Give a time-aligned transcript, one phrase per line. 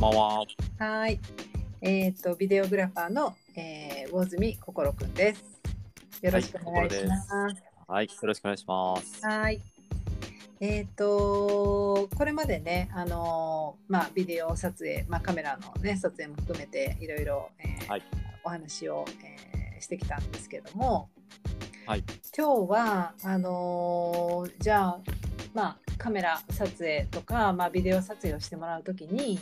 [0.00, 0.46] んばんは。
[0.78, 1.20] はい。
[1.82, 5.44] えっ、とビデオグラファーの、えー、魚住心くんです。
[6.22, 7.62] よろしくお願いします。
[7.86, 9.26] はい、よろしくお願いします。
[9.26, 9.60] はい。
[10.60, 18.02] えっ、とこれまでね、あのーまあビデオ撮影、まあカメラのね撮影も含めていろいろ、えーはい
[18.42, 21.10] お話を、えーしてきたんですけども、
[21.86, 22.04] はい
[22.34, 24.98] 今日はあのーじゃあ
[25.52, 29.38] まあカメラ撮影とかまあビデオ撮影をしてもらうときに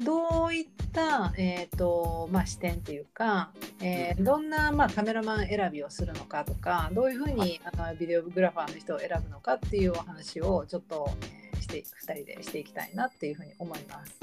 [0.00, 14.18] どういった、えーとまあ、視点っていうか、えーどんな、まあ、カメラマン選びをするのかとかどういうふうにあのビデオグラファーの人を選ぶのかっていうお話をちょっと、えーして2人でしていきたいなっていうふうに思います。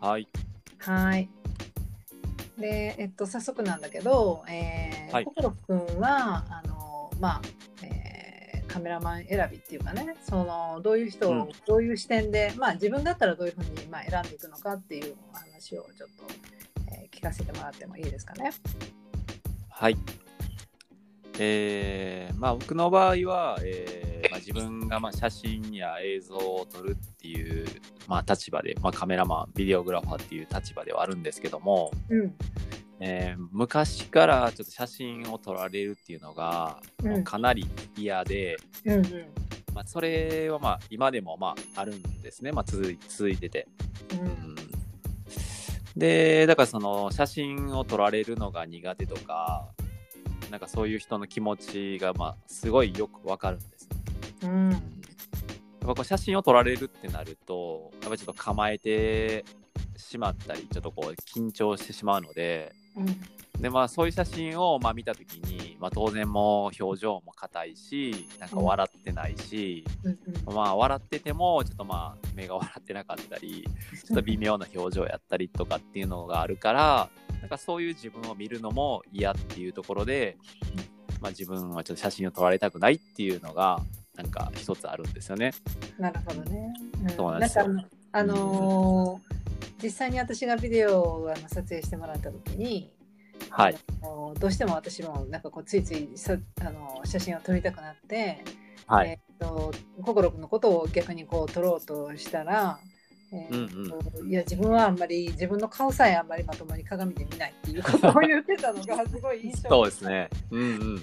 [0.00, 0.28] はい、
[0.78, 1.28] はい。
[2.58, 7.63] で、えっと、早速なんだけど、えーはい心くんは、あの、まあ、えー
[8.74, 16.24] カメラマン選びっていうかね、その、どういう人を、うんどういう視点で、まあ、自分だったらどういうふうに、まあ、選んでいくのかっていうお話をちょっと、
[16.90, 18.50] えー聞かせてもらってもいいですかね。
[19.68, 19.96] はい。
[21.38, 27.66] えー、まあ僕の場合は、えーまあ、自分がまあ写真や映像を撮るっていう、
[28.08, 32.34] まあ、立場で、まあ、カメラマンビデオグラファーっていう立場ではあるんですけども、うん。
[33.00, 39.04] えー昔からちょっと写真を撮られるっていうのが、うんもうかなり嫌で、うんうん。
[39.74, 43.66] まあ、それはまあ今でもまああるんですね、まあ、続い続いてて。
[44.12, 44.54] うんうん
[45.96, 49.68] でだからその写真を撮られるのが苦手とか
[50.50, 53.88] なんかそういう人の気持ちがまあすごいよくわかるんです。
[54.42, 54.70] うん。
[54.72, 54.80] やっ
[55.82, 59.44] ぱこう写真を撮られるってなるとやっぱりちょっと構えて
[59.96, 63.06] しまったりちょっとこう緊張してしまうのでうん。
[63.60, 70.54] で、まあ、そういう写真をまあ見た時に、まあ、当然もう表情も硬いしなんか笑ってないし、うん。
[70.54, 73.64] まあ笑っててもちょっとまあ目が笑ってなかったり
[74.04, 77.08] ちょっと微妙な表情やったりとかっていうのがあるから
[77.40, 80.36] なんかそういう自分を見るのも嫌っていうところで、
[81.20, 83.80] まあ、自分はちょっと写真を撮られたくないっていうのが
[84.16, 85.52] なんか一つあるんですよね。
[85.98, 86.72] なるほどね。
[87.02, 87.70] うんそうなんですよか
[88.12, 89.33] あのー
[89.82, 92.92] 実際に私がビデオをあの撮影してもらった時に、
[93.50, 98.42] はい、あのどうしても私もなんかこうついついさあの写真を撮りたくなって、
[98.86, 99.08] はい。
[99.08, 102.78] えーっと心くんのことを逆にこう撮ろうとしたら、
[103.32, 110.30] えーっといや自分はあんまり自分の顔さえあんまりまともに鏡で見ないっていうことを言ってたのがすごい印象そうですね。
[110.50, 111.02] うんうん、うん。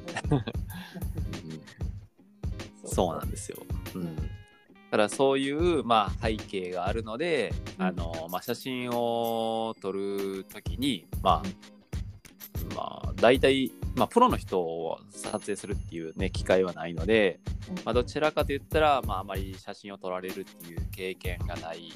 [2.88, 3.58] そうなんですよ。
[3.96, 4.41] うんうん
[4.92, 7.86] だからそういう、まあ、背景があるので、うん。
[7.86, 11.72] あのまあ、写真を撮るときに、まあ
[12.76, 17.40] まあ、大体、まあ、プロの人を撮影するっていう、ね、機会はないので、
[17.86, 21.94] まあ、どちらかといったら、まあ、あまり写真を撮られるっていう経験がない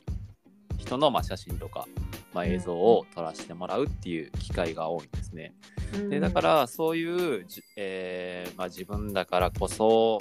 [0.78, 1.88] 人の、まあ、写真とか、
[2.34, 5.54] まあ、映像を撮らせてもらうっていう機会が多いんですね。
[5.96, 6.10] うん。
[6.10, 10.20] でだからそういうじ、えーまあ、自分だからこそ、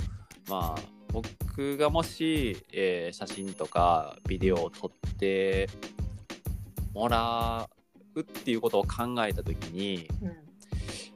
[0.48, 5.68] まあ、僕がもし、えー写真とかビデオを撮って
[6.92, 7.68] もら
[8.16, 10.32] うっていうことを考えた時にうん。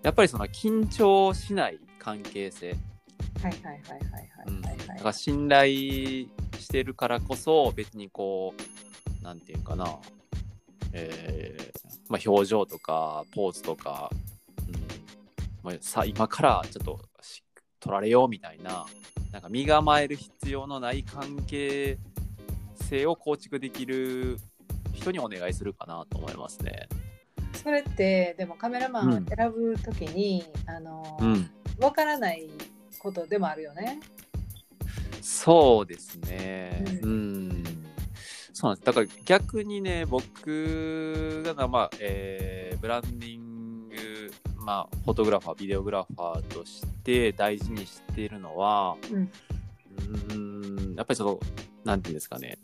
[0.04, 2.76] やっぱりその緊張しない関係性、はい
[3.44, 4.78] はいはいはいうんはいはい。
[4.78, 5.66] はいだから信頼
[6.58, 8.54] してるからこそ別にこ
[9.20, 9.98] うなんていうかな、
[10.92, 14.10] えーまあ、表情とかポーズとか、
[14.68, 14.74] うん。
[15.64, 17.42] まあ、さ今からちょっとし
[17.80, 18.86] 取られようみたいな
[19.32, 21.98] なんか身構える必要のない関係
[22.88, 24.38] 性を構築できる
[24.94, 26.88] 人にお願いするかなと思いますね。
[27.52, 31.50] それってでもカメラマンを選ぶときに、あのうん、
[31.80, 32.48] わからない
[32.98, 34.00] ことでもあるよね。
[35.20, 36.84] そうですね。
[37.02, 37.64] ううん。
[38.52, 38.86] そうなんです。
[38.86, 43.37] だから逆にね、僕が、まあ、えーブランディング、
[44.68, 49.30] まあ、フォトグラファー、ビデオグラファーとして大事にしているのは、うん。
[50.34, 51.40] うん、やっぱりちょっと、
[51.84, 52.58] なんていうんですかね。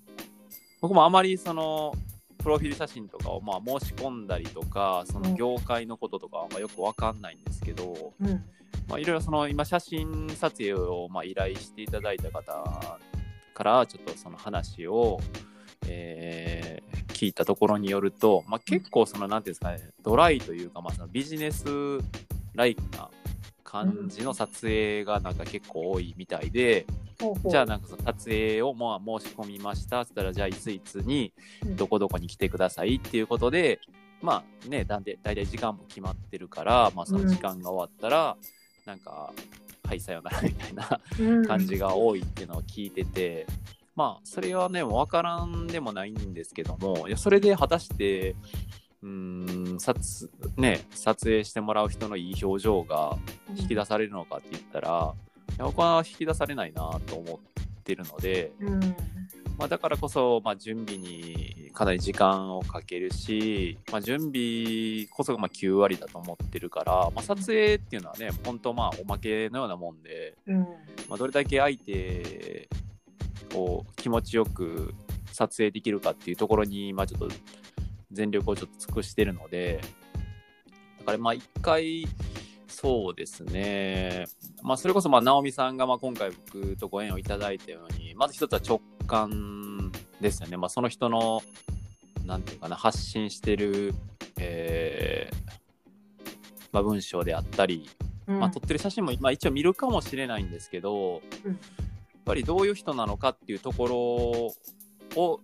[0.82, 1.94] 僕もあまりその、
[2.36, 8.28] プロフィール写真とかをまあ申し込んだりとか、その業界のこととかはまあよくわかんないんですけど、うん。
[8.86, 12.98] まあ、いろいろその今写真撮影をまあ依頼していただいた方
[13.54, 15.20] からちょっとその話を、
[15.86, 16.83] えー
[17.14, 21.64] 聞いたところによると、まあ、結構その何ていうんですかねドライというかまあそのビジネス
[22.54, 23.08] ライクな
[23.62, 26.86] 感じの撮影がなんか結構多いみたいで、
[27.20, 27.50] ほうほう。
[27.50, 31.32] じゃあなんかその撮影をまあ申し込みましたそしたらじゃあいついつに
[31.76, 33.80] どこどこに来てくださいっていうことで、
[34.22, 38.36] まあねだんで大体時間も決まってるから、まあ、その時間が終わったら、
[38.86, 39.32] なんか
[39.86, 41.46] 「はいさよなら」みたいなうん。
[41.46, 43.46] 感じが多いっていうのを聞いてて、
[43.96, 48.34] まあそれはね分からんでもないんですけどもいやそれで果たして
[49.02, 53.16] うーん撮,、ね、撮影してもらう人のいい表情が
[53.54, 55.14] 引き出されるのかって言ったら、
[55.56, 58.80] いや僕は引き出されないなと思ってるので、うん。
[59.56, 70.58] まあ、だからこそ、まあ、準備にかなり時間をかけるし、まあ、準備こそがまあ9割だと思ってるから、まあ、撮影っていうのはね本当まあおまけのようなもんで、うん。
[70.60, 70.66] ま
[71.10, 72.68] あ、どれだけ相手
[73.54, 74.94] を気持ちよく
[75.32, 77.28] 撮影できるかっていうところに、まあ、ちょっと
[78.12, 79.80] 全力をちょっと尽くしてるので
[81.00, 82.06] だからまあ一回
[82.68, 84.26] そうですね、
[84.62, 91.42] まあ、それこそまあ直美さんがまあ今回僕とご縁をいただいたようにまず一つは直感ですよね、まあ、その人の
[92.24, 93.94] なんていうかな発信してる、
[94.38, 95.64] えー
[96.72, 97.88] まあ、文章であったり、
[98.26, 98.40] うん。
[98.40, 101.58] まあ、撮ってる写真も、まあ、一応見るかもしれないんですけど、うん
[102.24, 103.86] ぱりどういう人なのかっていうとこ
[105.16, 105.40] ろを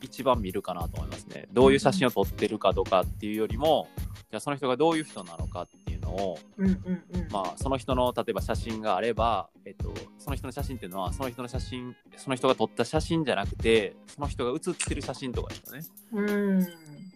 [0.00, 1.48] 一番見るかなと思いますね。
[1.52, 3.88] どういう写真を撮ってるかとかっていうよりも、
[4.30, 15.86] じゃあその人がどういう人なのかっていうのを、うんうんうんまあ、その人の例えば写真があれば、えっと、その人の写真っていうのはその人の写真その人が撮った写真じゃなくてその人が写ってる写真とかですよね。
[16.12, 16.68] うん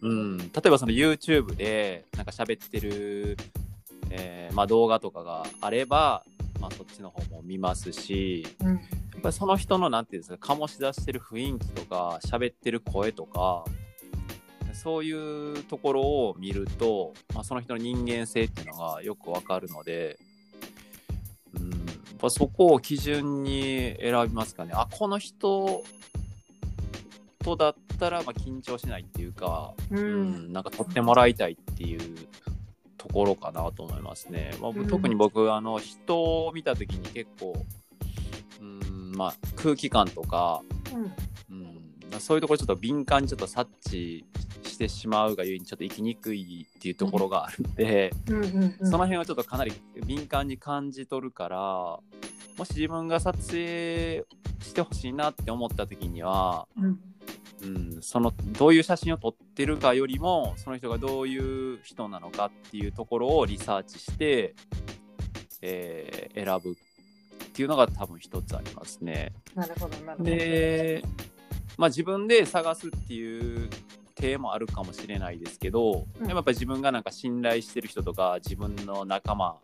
[0.02, 3.38] うん、例えばその YouTube でなんか喋ってる、
[4.10, 6.22] えーまあ、動画とかがあれば、
[6.58, 8.68] まあ、そっちの方も見ますしうん。
[8.68, 13.64] やっぱりその人のなんていうんですか醸し出してる雰囲気とか喋ってる声とか
[14.76, 20.18] そういうところを見ると、まあ、その人の人間性っていうのがよくわかるので、
[21.58, 24.72] うん、やっぱそこを基準に選びますかね。
[24.74, 25.82] あこの人
[27.42, 30.48] とだったらまあ緊張しないっていうか、ううん。
[30.48, 32.00] ん、なんか撮ってもらいたいっていう
[33.06, 34.52] ところかなと思いますね。
[34.60, 34.88] まあうん。
[34.88, 37.54] 特に僕あの人を見た時に結構、
[38.60, 40.62] うんまあ、空気感とか、
[41.50, 41.62] うん。
[42.12, 44.24] うん、そういうところちょっと敏感にちょっと察知
[44.64, 49.72] してしまうがゆえにちょっと生きにくいっていうところがあるんで、うんうんうんその辺はちょっとかなり
[50.06, 51.58] 敏感に感じ取るから
[52.58, 54.24] もし自分が撮影
[54.60, 56.98] してほしいなって思った時には、うん
[57.62, 64.54] うん、そのどういう写真を撮ってるかよりもその人がどういう人なのかっていうところをリサーチして、
[65.62, 66.74] えー選ぶっ
[67.56, 69.32] ていうのが多分一つありますね。
[69.54, 70.30] なるほどなるほど。
[70.30, 71.02] で、
[71.78, 73.70] まあ、自分で探すっていう
[74.14, 79.56] 手もあるかもしれないですけど、うんでもやっぱり自分がなんか信頼してる人とか自分の仲間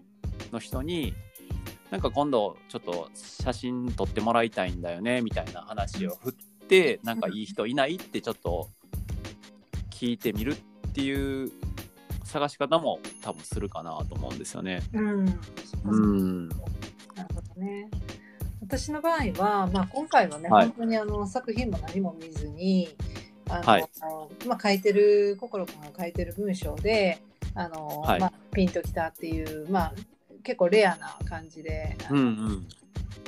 [0.52, 1.14] の人に
[1.90, 8.68] なんか今度ちょっと写真撮ってもらいたいんだよねみたいな話を振って、なんかいい人いないってちょっと
[9.90, 11.50] 聞いてみるっていう
[12.24, 14.82] 探し方も多分するかなと思うんですよね。
[14.92, 15.40] うん。
[15.84, 16.48] うん。
[16.48, 17.88] なるほどね。
[18.62, 22.88] 私の場合は、まあ、今回はね、はい本当にあの作品も何も見ずに
[23.48, 23.84] あの、はい
[24.46, 27.20] まあ、書いてる心君が書いてる文章で
[27.54, 29.94] あの、はいまあ、ピンときたっていう、まあ、
[30.42, 32.68] 結構レアな感じで、うんうん。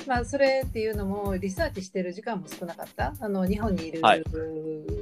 [0.07, 3.13] まあ、それっていうのもリサーチしてる時間も少なかった？
[3.19, 4.23] あの日本にいるはい。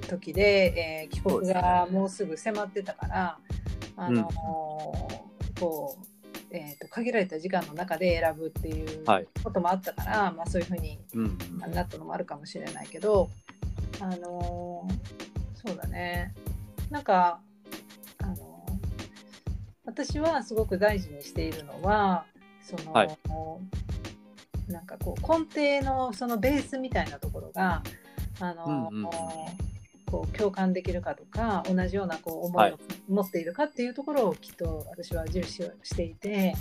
[0.07, 3.37] 時で、えー帰国がもうすぐ迫ってたから
[3.97, 5.53] あの、うん。
[5.59, 6.05] こう、
[6.51, 9.27] えー、と限られた時間の中で選ぶっていうはい。
[9.43, 11.37] こともあったから、まあ、そういうふうにうん。
[11.63, 11.71] うん。
[11.73, 13.29] なったのもあるかもしれないけど
[13.99, 14.87] あの
[15.53, 16.33] そうだね。
[16.89, 17.39] なんか
[18.21, 18.65] あの
[19.85, 22.25] 私はすごく大事にしているのは
[22.61, 23.17] その、はい
[24.67, 27.83] なんかこう根底のそのベースみたいなところが
[28.39, 29.03] あの、うんうん。
[29.05, 29.09] うん
[30.13, 32.69] こう共感できるかとか同じようなこう思はい。
[32.69, 32.77] いを
[33.09, 36.53] 持っているかっていうところをきっと私は重視をしていて。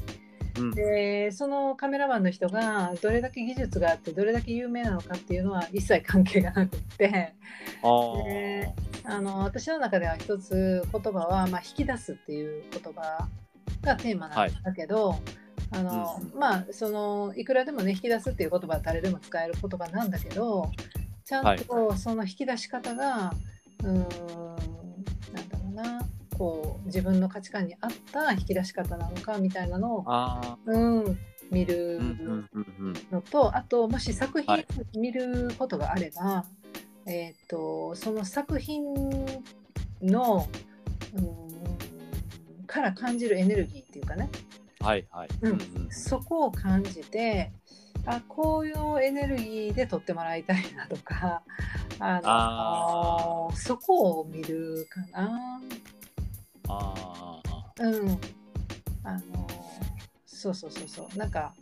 [0.58, 0.70] うん。
[0.70, 13.28] でそのカメラマンの人がどれだけ技術があってどれだけ有名なのかっていうのは一切関係がなくってであの私の中では一つ言葉は、まあ、引き出すっていう言葉
[13.82, 15.18] がテーマなんだけど、
[15.72, 16.32] あのうん。
[16.32, 20.70] うんまあそのいくらでもね引き出すっていう言葉は誰でも使える言葉なんだけど
[21.24, 23.32] ちゃんとその引き出し方が、
[23.82, 26.02] うーんなんだろうな
[26.36, 31.18] こう自分の価値観に合った引き出し方なのかみたいなのをあうん、
[31.50, 34.66] 見るーうんうんうんうんのと、あともし作品はい。
[34.98, 36.44] 見ることがあれば、
[37.06, 38.84] えー、とその作品
[40.02, 40.48] の
[41.14, 44.30] うんから感じるエネルギーっていうかね
[44.82, 45.28] はいはい。
[45.42, 45.88] うん。
[45.90, 47.52] そこを感じて
[48.04, 51.42] あこういうエネルギーで撮ってもらいたいなとか
[52.00, 55.60] あのあそこを見るかな。
[56.68, 57.40] あ
[57.80, 58.18] うん、
[59.04, 59.46] あの
[60.26, 61.18] そうそうそうそう。
[61.18, 61.54] なんか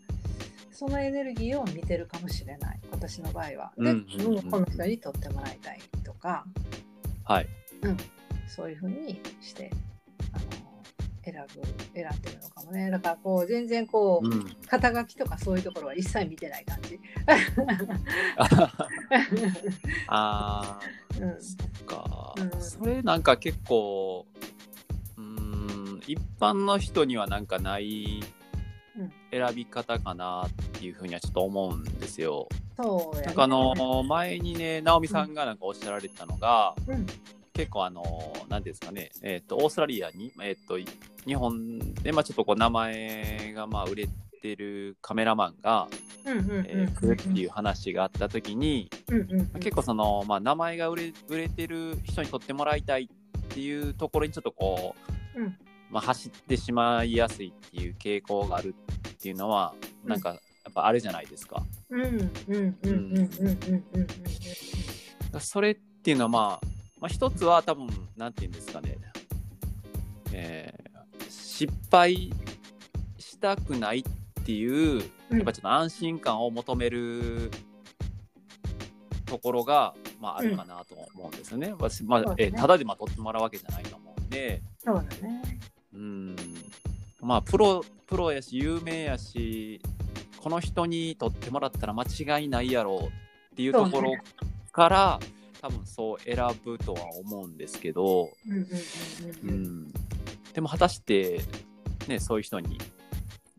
[0.73, 2.81] そのエネルギーを見てるかもしれない。
[2.91, 3.73] 私の場合は。
[3.77, 4.50] で、うんうんうんうん。
[4.50, 6.47] この人に取ってもらいたいとか、
[7.25, 7.49] はい。
[7.83, 7.97] うん、
[8.49, 9.71] そういうふうにして
[11.23, 11.62] 選ぶ
[11.95, 12.91] 選んでるのかもね。
[12.91, 14.57] だからこう全然こう、うん。
[14.67, 17.00] 肩書きとかそういうところは一切見てない感じ。
[20.09, 20.81] あ
[21.21, 21.31] うん。
[21.31, 22.62] ー、そっか、うん。
[22.62, 24.27] それなんか結構、
[25.17, 28.23] うーん、一般の人にはなんかない
[28.97, 29.12] うん。
[29.31, 32.49] 選び方かなっていうふうにはちょっと思うんですよ。
[32.77, 33.27] そうやね。
[33.27, 37.07] なんかあの、前にね、直美さんがなんかおっしゃられてたのが、うん
[37.61, 38.02] 結構あの
[38.49, 40.79] 何ですかね、えーと、オーストラリアに、えーと、
[41.26, 44.09] 日本で、まあ、ちょっとこう名前がまあ売れ
[44.40, 45.87] てるカメラマンが
[46.25, 54.97] 来るっていう話があった時に、うん、結構その、まあ、名前が売れ売れてる人に撮ってもらいたいっていうところにちょっとこ
[55.37, 55.55] う、うん、
[55.90, 58.75] まあ、走ってしまいやすいっていう傾向がある
[59.11, 60.37] っていうのは、なんかや
[60.71, 61.62] っぱあるじゃないですか。
[61.90, 63.29] うううううんんんん。
[65.38, 66.70] それっていうのはまあ
[67.00, 68.99] まあ一つは多分なんて言うんですかね、
[70.33, 70.90] えー
[71.61, 72.33] 失敗
[73.19, 74.02] したくないっ
[74.45, 75.37] ていううん。
[75.37, 77.50] やっぱちょっと安心感を求める
[79.26, 81.75] ところが、まあ、あるかなと思うんですよね。
[81.78, 85.42] 私まあえーただでまあ取ってもらうわけじゃないと思うんで、そうだね。
[85.92, 86.37] うん、
[87.21, 89.83] まあプロプロやし有名やし
[90.38, 93.11] この人に取ってもらったら間違いないやろうっ
[93.54, 94.14] ていうところ
[94.73, 95.21] から、
[95.61, 98.67] 多分そう選ぶとは思うんですけど、うんうんう
[99.43, 99.83] うんうん。
[99.85, 99.93] ん、
[100.55, 101.40] でも果たして、
[102.09, 102.79] ね、そういう人に、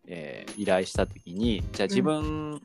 [0.08, 2.62] えー依頼した時にじゃあ自分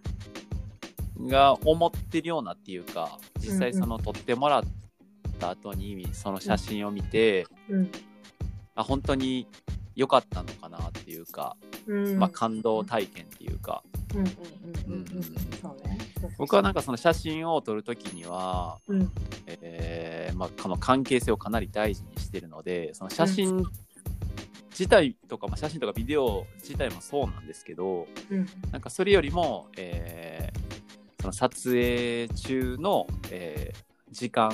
[1.29, 4.65] が思ってるようなっていうか実際その撮ってもらっ
[5.39, 7.91] た後にその写真を見て、うん
[8.77, 9.47] あ本当に
[9.97, 12.19] 良かったのかなっていうか、うん。
[12.19, 13.83] まあ、感動体験っていうか。
[14.15, 14.25] うん
[16.39, 19.11] 僕はなんかその写真を撮る時には、うん。
[19.47, 23.65] えーまあ、この関係性をかなり大事にしてるのでその写真
[24.71, 28.47] 自体とか、まあ、写真とかビデオ自体もそうなんですけどうん。
[28.73, 30.67] なんかそれよりも、えー
[31.19, 34.51] その撮影中の、えー時間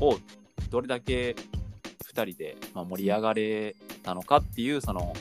[0.00, 0.18] を
[0.70, 1.36] どれだけ
[2.12, 5.14] 2人で、まあ、盛り上がれたのかっていうその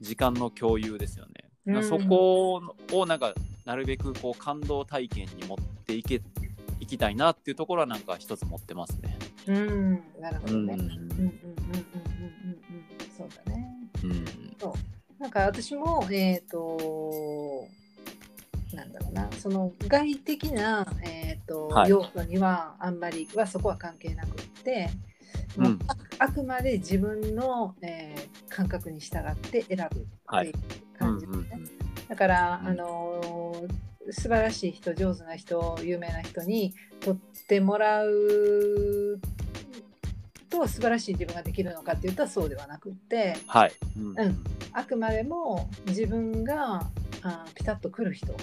[0.00, 1.32] 時間の共有ですよね。
[1.66, 1.88] うん。
[1.88, 2.60] そこ
[2.92, 3.34] をなんか
[3.64, 6.20] なるべくこう感動体験に持っていけ
[6.80, 9.16] いきたいなっていうところはなんか一つ持ってますね。
[9.46, 10.74] うんなるほどね。
[10.74, 10.80] うん。
[10.80, 11.34] うんうんうんうんうんうん
[13.16, 13.74] そうだね。
[14.02, 14.24] うん。
[15.18, 17.66] なんか私もえっ、と
[18.74, 19.30] なんだろうな。
[19.32, 21.90] その外的な、えーとはい。
[21.90, 24.90] 要素にはあんまりはそこは関係なくって、
[25.56, 25.78] うん。
[25.86, 30.48] ああくまで自分の、えー感覚に従って選ぶってはい。
[30.48, 30.54] いう
[30.96, 31.73] 感じうんですね。
[32.08, 32.68] だから、うん。
[32.68, 37.16] あのー素晴らしい人上手な人有名な人に撮っ
[37.48, 39.18] てもらう
[40.50, 43.72] と素晴らしい自分ができるのかって言ったらそうではなくってはい。
[43.96, 44.18] うん。
[44.20, 44.44] うん。
[44.74, 46.86] あくまでも自分が
[47.22, 48.34] あピタッと来る人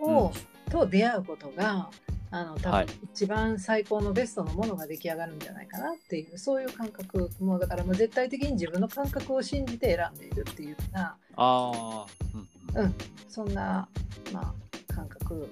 [0.00, 0.32] を、
[0.70, 1.88] と出会うことが
[2.32, 2.86] あの多はい。
[2.86, 7.30] 分一番最高のベストのものが出来上がるんじゃないかなっていうそういう感覚。
[7.40, 12.84] もうだからもう絶対的に自分の感覚を信じて選んでいるっていうようなああ、うんうん。
[12.84, 12.94] うん
[13.34, 13.88] そんな、
[14.32, 15.48] まあ、感覚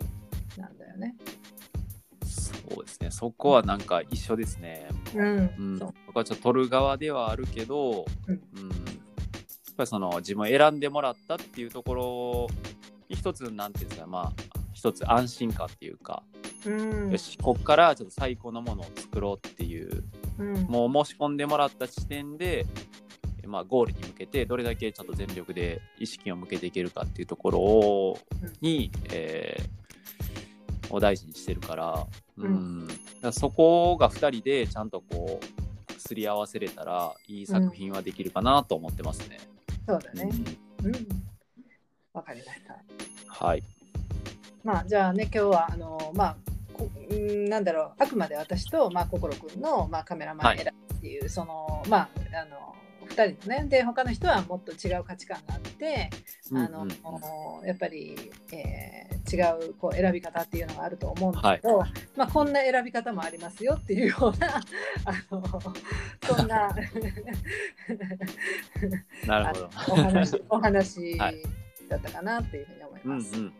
[0.56, 1.16] なんだよね。
[2.24, 3.10] そうですね。
[3.10, 4.86] そこはなんか一緒ですね。
[5.16, 5.50] うん。
[5.58, 5.78] うん、
[6.14, 8.34] はちょっと取る側ではあるけど、うん。
[8.34, 12.46] やっぱりその自分を選んでもらったっていうところ
[13.08, 14.32] に一つなんていうんですかまあ
[14.72, 16.22] 一つ安心感っていうか、
[16.64, 17.10] うん。
[17.10, 20.04] よしこっからちょっと最高のものを作ろうっていう。
[20.38, 20.54] うん。
[20.68, 22.64] もう申し込んでもらった時点で、
[23.46, 28.52] まあ、ゴールに向けてどれだけちょっと全力で意識を向けていけるかっていうところをうん。
[28.60, 29.82] に、えー
[30.92, 32.06] を大事にしてるから,、
[32.36, 32.84] ううん。
[32.84, 32.88] ん
[33.20, 39.38] だそこが2人でちゃんとこうすり合わせれたらいい作品はできるかなと思ってますね。
[39.86, 40.30] そうだね。
[40.82, 40.94] うん。
[40.94, 41.06] うん。
[42.12, 42.76] わかりました。
[43.26, 43.62] はい、
[44.62, 46.36] まあじゃあね今日はあのまあ
[46.74, 48.02] こうんなんだろう。
[48.02, 52.74] あくまで私とまあ心くんのまあカメラマン選びっていう、そのまああの
[53.12, 53.64] 二人のね。
[53.68, 56.10] で他の人はもっと違う価値観があって
[56.52, 56.88] あの、うん
[57.60, 57.66] うん。
[57.66, 58.16] やっぱり、
[58.52, 59.36] えー違
[59.68, 61.78] うこう選び方っていうのがあると思うんですけど、
[62.16, 64.56] まあこんな選び方もありますよっていうような
[65.06, 65.42] あの
[66.22, 66.74] そんな
[69.26, 69.70] なるほど。
[69.92, 71.42] お話お話はい。
[71.88, 73.36] だったかなっていうふうに思いうんうます。
[73.40, 73.52] ん、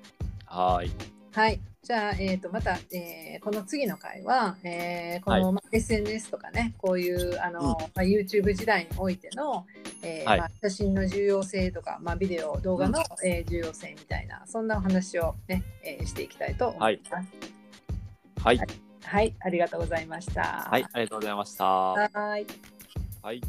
[0.47, 0.91] はい
[1.33, 1.61] はい。
[1.83, 9.67] じゃあ、えー、とまた、えーこの次の回は、えーこの、はいまあ SNS とかねこういうあの、うんまあ、YouTube 時代においての、
[10.03, 17.29] えーはいまあ、写真の重要性とか、まあ、ビデオ動画の、えー重要性みたいなそんなお話をね、えーしていきたいと思います。
[18.45, 18.61] はい。
[19.05, 20.69] はい、ありがとうございました。
[20.71, 20.85] はい。
[20.93, 21.65] ありがとうございました。
[21.65, 22.47] はーい。
[23.23, 23.41] はい。